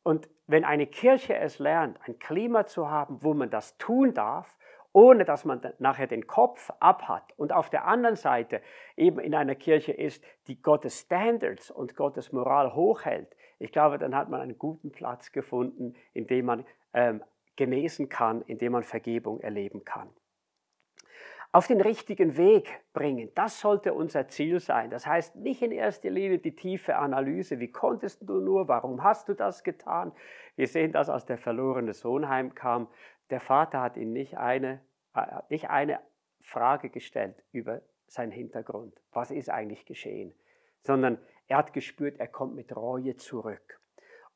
Und 0.05 0.29
wenn 0.47 0.65
eine 0.65 0.87
Kirche 0.87 1.37
es 1.37 1.59
lernt, 1.59 1.99
ein 2.07 2.19
Klima 2.19 2.67
zu 2.67 2.89
haben, 2.89 3.23
wo 3.23 3.35
man 3.35 3.51
das 3.51 3.77
tun 3.79 4.15
darf, 4.15 4.57
ohne 4.93 5.25
dass 5.25 5.45
man 5.45 5.61
nachher 5.79 6.07
den 6.07 6.27
Kopf 6.27 6.71
abhat 6.81 7.25
und 7.37 7.53
auf 7.53 7.69
der 7.69 7.87
anderen 7.87 8.17
Seite 8.17 8.63
eben 8.97 9.19
in 9.19 9.35
einer 9.35 9.55
Kirche 9.55 9.93
ist, 9.93 10.25
die 10.47 10.63
Gottes 10.63 11.01
Standards 11.01 11.71
und 11.71 11.95
Gottes 11.95 12.33
Moral 12.33 12.75
hochhält, 12.75 13.37
ich 13.59 13.73
glaube, 13.73 13.99
dann 13.99 14.15
hat 14.15 14.31
man 14.31 14.41
einen 14.41 14.57
guten 14.57 14.93
Platz 14.93 15.33
gefunden, 15.33 15.95
in 16.15 16.29
dem 16.29 16.47
man 16.47 16.65
ähm, 16.95 17.23
genesen 17.57 18.09
kann, 18.09 18.43
in 18.43 18.59
dem 18.59 18.73
man 18.73 18.85
Vergebung 18.85 19.41
erleben 19.41 19.85
kann 19.85 20.09
auf 21.51 21.67
den 21.67 21.81
richtigen 21.81 22.37
Weg 22.37 22.69
bringen. 22.93 23.31
Das 23.35 23.61
sollte 23.61 23.95
unser 23.95 24.29
Ziel 24.29 24.61
sein. 24.61 24.91
Das 24.91 25.07
heißt 25.07 25.37
nicht 25.37 25.63
in 25.63 25.73
erster 25.73 26.11
Linie 26.11 26.39
die 26.39 26.55
tiefe 26.55 26.97
Analyse, 26.97 27.59
wie 27.59 27.73
konntest 27.73 28.29
du 28.29 28.41
nur, 28.41 28.69
warum 28.69 29.03
hast 29.03 29.29
du 29.29 29.35
das 29.35 29.65
getan. 29.65 30.13
Wir 30.57 30.67
sehen 30.67 30.93
das, 30.93 31.09
als 31.09 31.25
der 31.25 31.39
verlorene 31.39 31.95
Sohn 31.95 32.29
heimkam. 32.29 32.89
Der 33.31 33.41
Vater 33.41 33.81
hat 33.81 33.97
ihn 33.97 34.13
nicht 34.13 34.37
eine, 34.37 34.81
äh, 35.15 35.21
nicht 35.49 35.71
eine 35.71 36.01
Frage 36.41 36.91
gestellt 36.91 37.43
über 37.53 37.81
seinen 38.07 38.33
Hintergrund. 38.33 39.01
Was 39.13 39.31
ist 39.31 39.51
eigentlich 39.51 39.87
geschehen? 39.87 40.35
Sondern 40.83 41.19
er 41.47 41.59
hat 41.59 41.73
gespürt, 41.73 42.21
er 42.21 42.29
kommt 42.29 42.55
mit 42.55 42.77
Reue 42.77 43.17
zurück. 43.17 43.81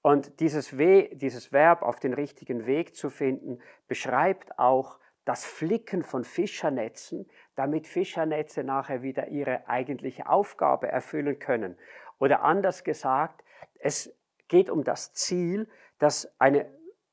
Und 0.01 0.41
dieses, 0.41 0.79
We 0.79 1.11
dieses 1.13 1.53
Verb 1.53 1.83
auf 1.83 2.01
den 2.01 2.15
richtigen 2.15 2.67
Weg 2.67 2.97
zu 2.97 3.11
finden, 3.11 3.61
beschreibt 3.87 4.59
auch 4.59 4.99
das 5.25 5.45
Flicken 5.45 6.03
von 6.03 6.25
Fischernetzen, 6.25 7.29
damit 7.55 7.87
Fischernetze 7.87 8.65
nachher 8.65 9.03
wieder 9.03 9.29
ihre 9.29 9.69
eigentliche 9.69 10.29
Aufgabe 10.29 10.89
erfüllen 10.89 11.39
können. 11.39 11.77
Oder 12.19 12.43
anders 12.43 12.85
gesagt, 12.85 13.45
es 13.79 14.15
geht 14.49 14.71
um 14.71 14.85
das 14.85 15.13
Ziel, 15.13 15.69
dass 15.99 16.35
eine 16.39 16.67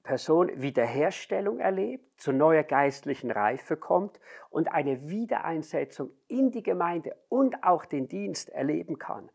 Person 0.04 0.50
Wiederherstellung 0.62 1.60
erlebt, 1.60 2.20
zu 2.20 2.32
neuer 2.32 2.63
geistlichen 2.63 3.32
Reife 3.32 3.78
kommt 3.78 4.20
und 4.50 4.72
eine 4.72 5.08
Wiedereinsetzung 5.08 6.10
in 6.28 6.51
die 6.51 6.63
Gemeinde 6.63 7.16
und 7.30 7.63
auch 7.63 7.86
den 7.86 8.08
Dienst 8.08 8.50
erleben 8.50 8.98
kann. 8.98 9.30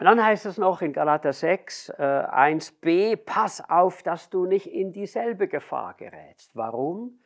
Und 0.00 0.06
dann 0.06 0.24
heißt 0.24 0.46
es 0.46 0.56
noch 0.56 0.80
in 0.80 0.94
Galater 0.94 1.34
6, 1.34 1.90
äh, 1.90 1.92
1b, 1.92 3.18
pass 3.18 3.60
auf, 3.68 4.02
dass 4.02 4.30
du 4.30 4.46
nicht 4.46 4.66
in 4.66 4.94
dieselbe 4.94 5.46
Gefahr 5.46 5.92
gerätst. 5.92 6.56
Warum? 6.56 7.22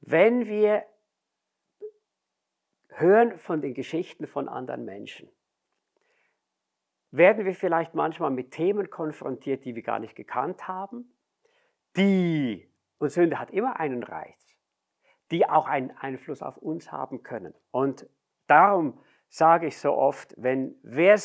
Wenn 0.00 0.46
wir 0.46 0.86
hören 2.88 3.36
von 3.36 3.60
den 3.60 3.74
Geschichten 3.74 4.26
von 4.26 4.48
anderen 4.48 4.86
Menschen, 4.86 5.30
werden 7.10 7.44
wir 7.44 7.54
vielleicht 7.54 7.94
manchmal 7.94 8.30
mit 8.30 8.50
Themen 8.50 8.88
konfrontiert, 8.88 9.66
die 9.66 9.74
wir 9.74 9.82
gar 9.82 9.98
nicht 9.98 10.16
gekannt 10.16 10.68
haben, 10.68 11.18
die, 11.98 12.72
und 12.96 13.10
Sünde 13.10 13.38
hat 13.38 13.50
immer 13.50 13.78
einen 13.78 14.02
Reiz, 14.02 14.56
die 15.30 15.46
auch 15.46 15.66
einen 15.66 15.90
Einfluss 15.90 16.40
auf 16.40 16.56
uns 16.56 16.90
haben 16.90 17.22
können. 17.22 17.52
Und 17.72 18.08
darum 18.46 18.98
sage 19.28 19.66
ich 19.66 19.76
so 19.76 19.92
oft, 19.92 20.34
wenn 20.38 20.74
wer 20.82 21.18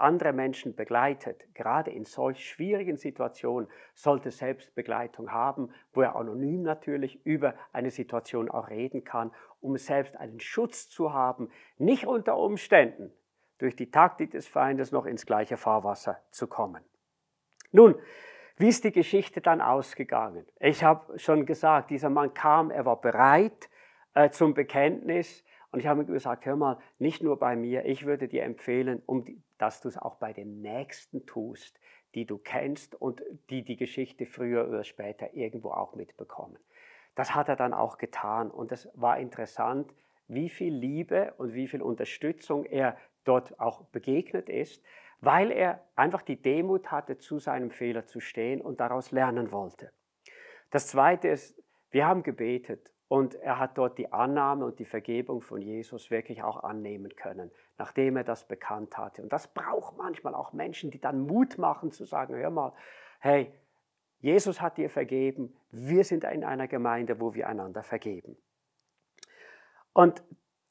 andere 0.00 0.32
Menschen 0.32 0.74
begleitet, 0.74 1.54
gerade 1.54 1.90
in 1.90 2.04
solch 2.04 2.48
schwierigen 2.48 2.96
Situationen, 2.96 3.68
sollte 3.94 4.30
Selbstbegleitung 4.30 5.32
haben, 5.32 5.70
wo 5.92 6.02
er 6.02 6.16
anonym 6.16 6.62
natürlich 6.62 7.24
über 7.24 7.54
eine 7.72 7.90
Situation 7.90 8.50
auch 8.50 8.68
reden 8.68 9.04
kann, 9.04 9.32
um 9.60 9.76
selbst 9.76 10.16
einen 10.16 10.40
Schutz 10.40 10.88
zu 10.88 11.12
haben, 11.12 11.50
nicht 11.78 12.06
unter 12.06 12.36
Umständen 12.36 13.12
durch 13.58 13.76
die 13.76 13.90
Taktik 13.90 14.30
des 14.30 14.46
Feindes 14.46 14.92
noch 14.92 15.06
ins 15.06 15.26
gleiche 15.26 15.56
Fahrwasser 15.56 16.22
zu 16.30 16.46
kommen. 16.46 16.82
Nun, 17.72 17.96
wie 18.56 18.68
ist 18.68 18.84
die 18.84 18.92
Geschichte 18.92 19.40
dann 19.40 19.60
ausgegangen? 19.60 20.46
Ich 20.58 20.82
habe 20.82 21.18
schon 21.18 21.46
gesagt, 21.46 21.90
dieser 21.90 22.10
Mann 22.10 22.34
kam, 22.34 22.70
er 22.70 22.84
war 22.84 23.00
bereit 23.00 23.68
äh, 24.14 24.30
zum 24.30 24.54
Bekenntnis, 24.54 25.44
und 25.78 25.82
ich 25.82 25.86
habe 25.86 26.02
ihm 26.02 26.12
gesagt, 26.12 26.44
hör 26.44 26.56
mal, 26.56 26.78
nicht 26.98 27.22
nur 27.22 27.38
bei 27.38 27.54
mir, 27.54 27.84
ich 27.84 28.04
würde 28.04 28.26
dir 28.26 28.42
empfehlen, 28.42 29.00
um 29.06 29.24
dass 29.58 29.80
du 29.80 29.86
es 29.86 29.96
auch 29.96 30.16
bei 30.16 30.32
den 30.32 30.60
Nächsten 30.60 31.24
tust, 31.24 31.78
die 32.16 32.26
du 32.26 32.36
kennst 32.36 33.00
und 33.00 33.22
die 33.48 33.62
die 33.62 33.76
Geschichte 33.76 34.26
früher 34.26 34.68
oder 34.68 34.82
später 34.82 35.34
irgendwo 35.34 35.70
auch 35.70 35.94
mitbekommen. 35.94 36.58
Das 37.14 37.36
hat 37.36 37.48
er 37.48 37.54
dann 37.54 37.74
auch 37.74 37.96
getan 37.96 38.50
und 38.50 38.72
es 38.72 38.88
war 38.94 39.20
interessant, 39.20 39.94
wie 40.26 40.48
viel 40.48 40.74
Liebe 40.74 41.32
und 41.38 41.54
wie 41.54 41.68
viel 41.68 41.80
Unterstützung 41.80 42.64
er 42.64 42.96
dort 43.22 43.60
auch 43.60 43.82
begegnet 43.92 44.48
ist, 44.48 44.82
weil 45.20 45.52
er 45.52 45.84
einfach 45.94 46.22
die 46.22 46.42
Demut 46.42 46.90
hatte, 46.90 47.18
zu 47.18 47.38
seinem 47.38 47.70
Fehler 47.70 48.04
zu 48.04 48.18
stehen 48.18 48.60
und 48.60 48.80
daraus 48.80 49.12
lernen 49.12 49.52
wollte. 49.52 49.92
Das 50.70 50.88
Zweite 50.88 51.28
ist, 51.28 51.62
wir 51.92 52.04
haben 52.04 52.24
gebetet 52.24 52.90
und 53.08 53.34
er 53.36 53.58
hat 53.58 53.78
dort 53.78 53.96
die 53.96 54.12
Annahme 54.12 54.66
und 54.66 54.78
die 54.78 54.84
Vergebung 54.84 55.40
von 55.40 55.62
Jesus 55.62 56.10
wirklich 56.10 56.42
auch 56.42 56.62
annehmen 56.62 57.16
können, 57.16 57.50
nachdem 57.78 58.18
er 58.18 58.24
das 58.24 58.46
bekannt 58.46 58.98
hatte. 58.98 59.22
Und 59.22 59.32
das 59.32 59.48
braucht 59.48 59.96
manchmal 59.96 60.34
auch 60.34 60.52
Menschen, 60.52 60.90
die 60.90 61.00
dann 61.00 61.26
Mut 61.26 61.56
machen 61.56 61.90
zu 61.90 62.04
sagen, 62.04 62.34
hör 62.34 62.50
mal, 62.50 62.74
hey, 63.20 63.52
Jesus 64.20 64.60
hat 64.60 64.76
dir 64.76 64.90
vergeben, 64.90 65.56
wir 65.70 66.04
sind 66.04 66.24
in 66.24 66.44
einer 66.44 66.68
Gemeinde, 66.68 67.18
wo 67.20 67.34
wir 67.34 67.48
einander 67.48 67.82
vergeben. 67.82 68.36
Und 69.94 70.22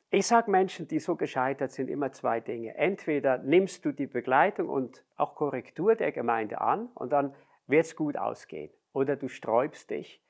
ich 0.10 0.28
sage 0.28 0.52
Menschen, 0.52 0.88
die 0.88 1.00
so 1.00 1.16
gescheitert 1.16 1.72
sind, 1.72 1.90
immer 1.90 2.12
zwei 2.12 2.40
Dinge. 2.40 2.76
Entweder 2.76 3.40
nimmst 3.40 3.84
du 3.84 3.92
die 3.92 4.08
Begleitung 4.08 4.70
und 4.70 5.04
auch 5.16 5.36
Korrektur 5.36 5.96
der 5.96 6.12
Gemeinde 6.12 6.62
an 6.62 6.88
und 6.94 7.12
dann 7.12 7.34
wird 7.68 7.86
es 7.86 7.96
gut 7.96 8.16
ausgehen. 8.16 8.72
Oder 8.94 9.16
du 9.16 9.28
sträubst 9.28 9.90
dich 9.90 10.22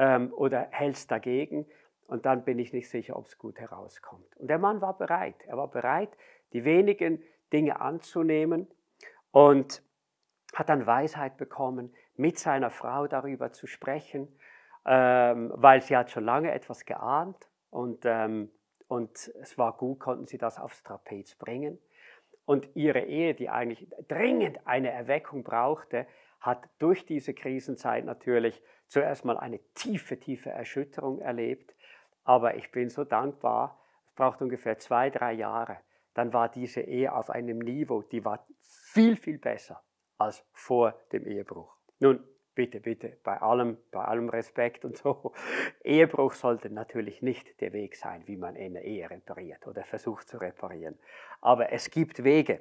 ähm, 0.00 0.32
oder 0.32 0.68
hältst 0.70 1.10
dagegen 1.10 1.66
und 2.06 2.26
dann 2.26 2.42
bin 2.42 2.58
ich 2.58 2.72
nicht 2.72 2.88
sicher, 2.88 3.16
ob 3.16 3.26
es 3.26 3.38
gut 3.38 3.60
herauskommt. 3.60 4.34
Und 4.38 4.48
der 4.48 4.58
Mann 4.58 4.80
war 4.80 4.96
bereit. 4.96 5.36
Er 5.46 5.58
war 5.58 5.68
bereit, 5.68 6.08
die 6.54 6.64
wenigen 6.64 7.22
Dinge 7.52 7.80
anzunehmen 7.80 8.66
und 9.30 9.82
hat 10.54 10.70
dann 10.70 10.86
Weisheit 10.86 11.36
bekommen, 11.36 11.94
mit 12.16 12.38
seiner 12.38 12.70
Frau 12.70 13.06
darüber 13.06 13.52
zu 13.52 13.66
sprechen, 13.66 14.26
ähm, 14.86 15.52
weil 15.54 15.82
sie 15.82 15.96
hat 15.96 16.10
schon 16.10 16.24
lange 16.24 16.50
etwas 16.50 16.86
geahnt 16.86 17.48
und, 17.68 18.04
ähm, 18.04 18.50
und 18.88 19.30
es 19.40 19.58
war 19.58 19.76
gut, 19.76 20.00
konnten 20.00 20.26
sie 20.26 20.38
das 20.38 20.58
aufs 20.58 20.82
Trapez 20.82 21.34
bringen. 21.34 21.78
Und 22.46 22.74
ihre 22.74 23.02
Ehe, 23.02 23.34
die 23.34 23.50
eigentlich 23.50 23.86
dringend 24.08 24.66
eine 24.66 24.90
Erweckung 24.90 25.44
brauchte, 25.44 26.06
hat 26.40 26.68
durch 26.78 27.04
diese 27.04 27.34
Krisenzeit 27.34 28.04
natürlich 28.04 28.60
zuerst 28.90 29.24
mal 29.24 29.38
eine 29.38 29.60
tiefe, 29.74 30.18
tiefe 30.18 30.50
Erschütterung 30.50 31.20
erlebt. 31.20 31.74
Aber 32.24 32.56
ich 32.56 32.70
bin 32.70 32.90
so 32.90 33.04
dankbar, 33.04 33.80
es 34.06 34.12
braucht 34.12 34.42
ungefähr 34.42 34.78
zwei, 34.78 35.10
drei 35.10 35.32
Jahre. 35.32 35.78
Dann 36.14 36.32
war 36.32 36.48
diese 36.48 36.82
Ehe 36.82 37.14
auf 37.14 37.30
einem 37.30 37.60
Niveau, 37.60 38.02
die 38.02 38.24
war 38.24 38.44
viel, 38.60 39.16
viel 39.16 39.38
besser 39.38 39.82
als 40.18 40.44
vor 40.52 40.94
dem 41.12 41.24
Ehebruch. 41.26 41.72
Nun, 42.00 42.22
bitte, 42.54 42.80
bitte, 42.80 43.16
bei 43.22 43.40
allem, 43.40 43.78
bei 43.92 44.04
allem 44.04 44.28
Respekt 44.28 44.84
und 44.84 44.98
so. 44.98 45.32
Ehebruch 45.84 46.34
sollte 46.34 46.68
natürlich 46.68 47.22
nicht 47.22 47.60
der 47.60 47.72
Weg 47.72 47.96
sein, 47.96 48.26
wie 48.26 48.36
man 48.36 48.56
eine 48.56 48.82
Ehe 48.82 49.08
repariert 49.08 49.66
oder 49.66 49.84
versucht 49.84 50.28
zu 50.28 50.38
reparieren. 50.38 50.98
Aber 51.40 51.72
es 51.72 51.90
gibt 51.90 52.24
Wege. 52.24 52.60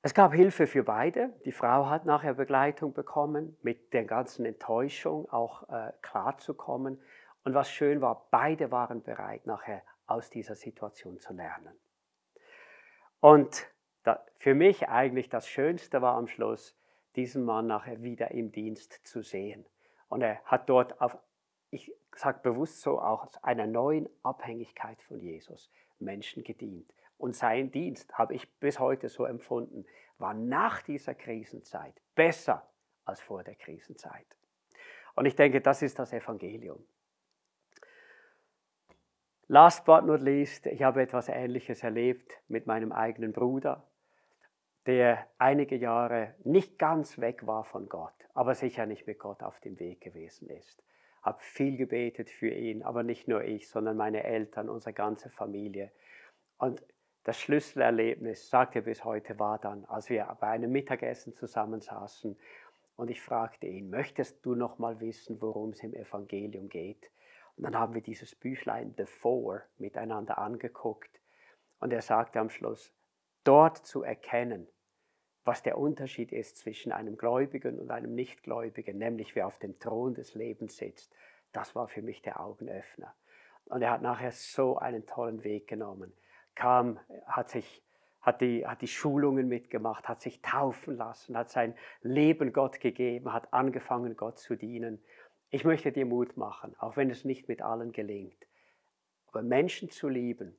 Es 0.00 0.14
gab 0.14 0.32
Hilfe 0.32 0.68
für 0.68 0.84
beide. 0.84 1.34
Die 1.44 1.52
Frau 1.52 1.86
hat 1.86 2.04
nachher 2.04 2.34
Begleitung 2.34 2.92
bekommen, 2.92 3.56
mit 3.62 3.92
der 3.92 4.04
ganzen 4.04 4.46
Enttäuschung 4.46 5.28
auch 5.30 5.68
äh, 5.68 5.92
klarzukommen. 6.02 7.02
Und 7.42 7.54
was 7.54 7.70
schön 7.70 8.00
war, 8.00 8.28
beide 8.30 8.70
waren 8.70 9.02
bereit, 9.02 9.46
nachher 9.46 9.82
aus 10.06 10.30
dieser 10.30 10.54
Situation 10.54 11.18
zu 11.18 11.32
lernen. 11.32 11.76
Und 13.20 13.66
da, 14.04 14.24
für 14.36 14.54
mich 14.54 14.88
eigentlich 14.88 15.28
das 15.28 15.48
Schönste 15.48 16.00
war 16.00 16.16
am 16.16 16.28
Schluss, 16.28 16.78
diesen 17.16 17.44
Mann 17.44 17.66
nachher 17.66 18.02
wieder 18.02 18.30
im 18.30 18.52
Dienst 18.52 19.04
zu 19.04 19.22
sehen. 19.22 19.66
Und 20.08 20.22
er 20.22 20.40
hat 20.44 20.68
dort 20.68 21.00
auf, 21.00 21.18
ich 21.70 21.92
sage 22.14 22.38
bewusst 22.42 22.82
so, 22.82 23.00
auch 23.00 23.24
aus 23.24 23.42
einer 23.42 23.66
neuen 23.66 24.08
Abhängigkeit 24.22 25.02
von 25.02 25.18
Jesus 25.18 25.72
Menschen 25.98 26.44
gedient. 26.44 26.92
Und 27.18 27.34
sein 27.34 27.70
Dienst, 27.70 28.16
habe 28.16 28.34
ich 28.34 28.50
bis 28.58 28.78
heute 28.78 29.08
so 29.08 29.24
empfunden, 29.24 29.84
war 30.18 30.34
nach 30.34 30.82
dieser 30.82 31.14
Krisenzeit 31.14 32.00
besser 32.14 32.68
als 33.04 33.20
vor 33.20 33.42
der 33.42 33.56
Krisenzeit. 33.56 34.26
Und 35.14 35.26
ich 35.26 35.34
denke, 35.34 35.60
das 35.60 35.82
ist 35.82 35.98
das 35.98 36.12
Evangelium. 36.12 36.84
Last 39.48 39.84
but 39.84 40.04
not 40.04 40.20
least, 40.20 40.66
ich 40.66 40.82
habe 40.82 41.02
etwas 41.02 41.28
Ähnliches 41.28 41.82
erlebt 41.82 42.38
mit 42.48 42.66
meinem 42.66 42.92
eigenen 42.92 43.32
Bruder, 43.32 43.82
der 44.86 45.26
einige 45.38 45.76
Jahre 45.76 46.34
nicht 46.44 46.78
ganz 46.78 47.18
weg 47.18 47.46
war 47.46 47.64
von 47.64 47.88
Gott, 47.88 48.14
aber 48.34 48.54
sicher 48.54 48.86
nicht 48.86 49.06
mit 49.06 49.18
Gott 49.18 49.42
auf 49.42 49.58
dem 49.60 49.80
Weg 49.80 50.02
gewesen 50.02 50.50
ist. 50.50 50.84
Habe 51.22 51.40
viel 51.40 51.76
gebetet 51.76 52.30
für 52.30 52.50
ihn, 52.50 52.82
aber 52.82 53.02
nicht 53.02 53.26
nur 53.26 53.42
ich, 53.42 53.68
sondern 53.68 53.96
meine 53.96 54.22
Eltern, 54.22 54.68
unsere 54.68 54.92
ganze 54.92 55.30
Familie. 55.30 55.90
Und 56.58 56.82
das 57.28 57.40
Schlüsselerlebnis, 57.40 58.48
sagt 58.48 58.74
er 58.74 58.80
bis 58.80 59.04
heute, 59.04 59.38
war 59.38 59.58
dann, 59.58 59.84
als 59.84 60.08
wir 60.08 60.34
bei 60.40 60.48
einem 60.48 60.72
Mittagessen 60.72 61.34
zusammensaßen 61.34 62.38
und 62.96 63.10
ich 63.10 63.20
fragte 63.20 63.66
ihn, 63.66 63.90
möchtest 63.90 64.46
du 64.46 64.54
noch 64.54 64.78
mal 64.78 64.98
wissen, 65.00 65.38
worum 65.42 65.72
es 65.72 65.82
im 65.82 65.92
Evangelium 65.92 66.70
geht? 66.70 67.10
Und 67.56 67.64
dann 67.64 67.78
haben 67.78 67.92
wir 67.92 68.00
dieses 68.00 68.34
Büchlein 68.34 68.94
The 68.96 69.04
Four 69.04 69.60
miteinander 69.76 70.38
angeguckt 70.38 71.20
und 71.80 71.92
er 71.92 72.00
sagte 72.00 72.40
am 72.40 72.48
Schluss, 72.48 72.94
dort 73.44 73.76
zu 73.76 74.02
erkennen, 74.02 74.66
was 75.44 75.62
der 75.62 75.76
Unterschied 75.76 76.32
ist 76.32 76.56
zwischen 76.56 76.92
einem 76.92 77.18
Gläubigen 77.18 77.78
und 77.78 77.90
einem 77.90 78.14
Nichtgläubigen, 78.14 78.96
nämlich 78.96 79.36
wer 79.36 79.48
auf 79.48 79.58
dem 79.58 79.78
Thron 79.78 80.14
des 80.14 80.32
Lebens 80.32 80.78
sitzt, 80.78 81.14
das 81.52 81.74
war 81.74 81.88
für 81.88 82.00
mich 82.00 82.22
der 82.22 82.40
Augenöffner. 82.40 83.14
Und 83.66 83.82
er 83.82 83.90
hat 83.90 84.00
nachher 84.00 84.32
so 84.32 84.78
einen 84.78 85.04
tollen 85.04 85.44
Weg 85.44 85.66
genommen 85.66 86.14
kam, 86.58 86.98
hat 87.26 87.48
sich 87.48 87.82
hat 88.20 88.40
die, 88.40 88.66
hat 88.66 88.82
die 88.82 88.88
Schulungen 88.88 89.48
mitgemacht, 89.48 90.08
hat 90.08 90.20
sich 90.20 90.42
taufen 90.42 90.96
lassen, 90.96 91.36
hat 91.36 91.50
sein 91.50 91.74
Leben 92.02 92.52
Gott 92.52 92.80
gegeben, 92.80 93.32
hat 93.32 93.54
angefangen, 93.54 94.16
Gott 94.16 94.38
zu 94.38 94.56
dienen. 94.56 95.02
Ich 95.50 95.64
möchte 95.64 95.92
dir 95.92 96.04
Mut 96.04 96.36
machen, 96.36 96.74
auch 96.78 96.96
wenn 96.96 97.10
es 97.10 97.24
nicht 97.24 97.48
mit 97.48 97.62
allen 97.62 97.92
gelingt. 97.92 98.46
Aber 99.28 99.42
Menschen 99.42 99.88
zu 99.88 100.08
lieben, 100.08 100.58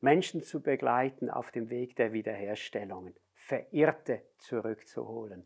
Menschen 0.00 0.42
zu 0.42 0.62
begleiten 0.62 1.28
auf 1.30 1.50
dem 1.50 1.68
Weg 1.68 1.96
der 1.96 2.12
Wiederherstellungen, 2.12 3.14
Verirrte 3.34 4.22
zurückzuholen, 4.38 5.44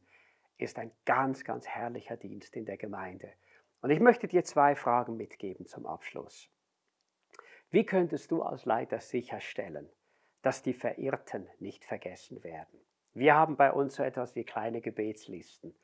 ist 0.59 0.79
ein 0.79 0.93
ganz, 1.07 1.45
ganz 1.45 1.67
herrlicher 1.67 2.17
Dienst 2.17 2.57
in 2.57 2.67
der 2.67 2.77
Gemeinde. 2.77 3.33
Und 3.81 3.91
ich 3.91 4.01
möchte 4.01 4.29
dir 4.29 4.45
zwei 4.45 4.77
Fragen 4.77 5.17
mitgeben 5.17 5.67
zum 5.67 5.87
Abschluss. 5.87 6.51
Wie 7.71 7.85
könntest 7.85 8.31
du 8.31 8.43
als 8.43 8.65
Leiter 8.65 9.01
sicherstellen, 9.01 9.91
dass 10.43 10.63
die 10.63 10.73
Verirrten 10.73 11.49
nicht 11.59 11.85
vergessen 11.85 12.43
werden? 12.43 12.81
Wir 13.13 13.35
haben 13.35 13.57
bei 13.57 13.73
uns 13.73 13.97
so 13.97 14.03
etwas 14.03 14.35
wie 14.35 14.45
kleine 14.45 14.81
Gebetslisten. 14.81 15.75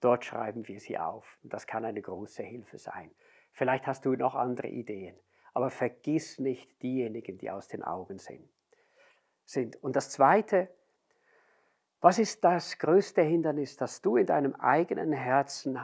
Dort 0.00 0.24
schreiben 0.24 0.68
wir 0.68 0.80
sie 0.80 0.98
auf. 0.98 1.38
Das 1.42 1.66
kann 1.66 1.84
eine 1.84 2.02
große 2.02 2.42
Hilfe 2.42 2.78
sein. 2.78 3.10
Vielleicht 3.52 3.86
hast 3.86 4.04
du 4.04 4.14
noch 4.14 4.34
andere 4.34 4.68
Ideen, 4.68 5.16
aber 5.54 5.70
vergiss 5.70 6.38
nicht 6.38 6.82
diejenigen, 6.82 7.38
die 7.38 7.50
aus 7.50 7.68
den 7.68 7.82
Augen 7.82 8.18
sind. 8.18 8.48
Und 9.80 9.96
das 9.96 10.10
Zweite, 10.10 10.68
was 12.00 12.18
ist 12.18 12.44
das 12.44 12.78
größte 12.78 13.22
Hindernis, 13.22 13.76
das 13.76 14.00
du 14.00 14.16
in 14.16 14.26
deinem 14.26 14.54
eigenen 14.54 15.12
Herzen 15.12 15.78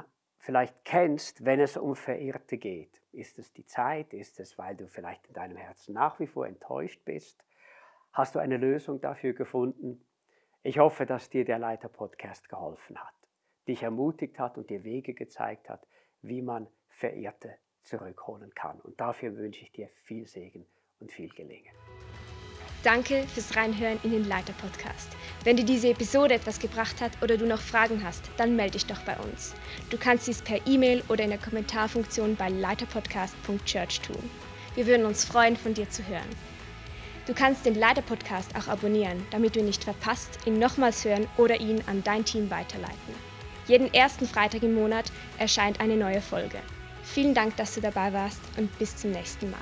vielleicht 0.46 0.84
kennst, 0.84 1.44
wenn 1.44 1.58
es 1.58 1.76
um 1.76 1.96
Verirrte 1.96 2.56
geht. 2.56 3.02
Ist 3.10 3.36
es 3.40 3.52
die 3.52 3.66
Zeit? 3.66 4.14
Ist 4.14 4.38
es, 4.38 4.56
weil 4.56 4.76
du 4.76 4.86
vielleicht 4.86 5.26
in 5.26 5.34
deinem 5.34 5.56
Herzen 5.56 5.92
nach 5.92 6.20
wie 6.20 6.28
vor 6.28 6.46
enttäuscht 6.46 7.04
bist? 7.04 7.44
Hast 8.12 8.36
du 8.36 8.38
eine 8.38 8.56
Lösung 8.56 9.00
dafür 9.00 9.32
gefunden? 9.32 10.06
Ich 10.62 10.78
hoffe, 10.78 11.04
dass 11.04 11.30
dir 11.30 11.44
der 11.44 11.58
Leiter-Podcast 11.58 12.48
geholfen 12.48 12.96
hat, 12.96 13.14
dich 13.66 13.82
ermutigt 13.82 14.38
hat 14.38 14.56
und 14.56 14.70
dir 14.70 14.84
Wege 14.84 15.14
gezeigt 15.14 15.68
hat, 15.68 15.84
wie 16.22 16.42
man 16.42 16.68
Verirrte 16.90 17.56
zurückholen 17.82 18.54
kann. 18.54 18.80
Und 18.80 19.00
dafür 19.00 19.36
wünsche 19.36 19.62
ich 19.62 19.72
dir 19.72 19.88
viel 20.04 20.28
Segen 20.28 20.64
und 21.00 21.10
viel 21.10 21.30
Gelingen. 21.30 21.74
Danke 22.86 23.24
fürs 23.34 23.56
Reinhören 23.56 23.98
in 24.04 24.12
den 24.12 24.28
Leiter-Podcast. 24.28 25.08
Wenn 25.42 25.56
dir 25.56 25.64
diese 25.64 25.88
Episode 25.88 26.34
etwas 26.34 26.60
gebracht 26.60 27.00
hat 27.00 27.10
oder 27.20 27.36
du 27.36 27.44
noch 27.44 27.60
Fragen 27.60 28.04
hast, 28.04 28.22
dann 28.36 28.54
melde 28.54 28.74
dich 28.74 28.86
doch 28.86 29.00
bei 29.00 29.16
uns. 29.16 29.54
Du 29.90 29.98
kannst 29.98 30.28
dies 30.28 30.40
per 30.40 30.64
E-Mail 30.68 31.02
oder 31.08 31.24
in 31.24 31.30
der 31.30 31.40
Kommentarfunktion 31.40 32.36
bei 32.36 32.48
leiterpodcast.church 32.48 34.02
tun. 34.02 34.30
Wir 34.76 34.86
würden 34.86 35.04
uns 35.04 35.24
freuen, 35.24 35.56
von 35.56 35.74
dir 35.74 35.90
zu 35.90 36.06
hören. 36.06 36.28
Du 37.26 37.34
kannst 37.34 37.66
den 37.66 37.74
Leiter-Podcast 37.74 38.54
auch 38.54 38.68
abonnieren, 38.68 39.26
damit 39.32 39.56
du 39.56 39.58
ihn 39.58 39.66
nicht 39.66 39.82
verpasst, 39.82 40.38
ihn 40.46 40.60
nochmals 40.60 41.04
hören 41.04 41.26
oder 41.38 41.58
ihn 41.58 41.82
an 41.88 42.04
dein 42.04 42.24
Team 42.24 42.52
weiterleiten. 42.52 43.14
Jeden 43.66 43.92
ersten 43.92 44.28
Freitag 44.28 44.62
im 44.62 44.76
Monat 44.76 45.06
erscheint 45.38 45.80
eine 45.80 45.96
neue 45.96 46.20
Folge. 46.20 46.58
Vielen 47.02 47.34
Dank, 47.34 47.56
dass 47.56 47.74
du 47.74 47.80
dabei 47.80 48.12
warst 48.12 48.42
und 48.56 48.78
bis 48.78 48.96
zum 48.96 49.10
nächsten 49.10 49.50
Mal. 49.50 49.58